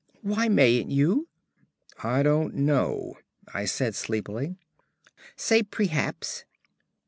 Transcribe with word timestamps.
"Why 0.23 0.49
mayn't 0.49 0.89
you?" 0.89 1.27
"I 2.03 2.23
don't 2.23 2.55
know," 2.55 3.19
I 3.53 3.65
said 3.65 3.93
sleepily. 3.93 4.55
"Say 5.35 5.61
prehaps." 5.61 6.43